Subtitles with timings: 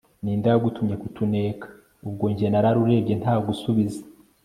[0.23, 1.67] ninde wagutumye kutuneka!?
[2.07, 4.01] ubwo njye nararurebye ntagusubiza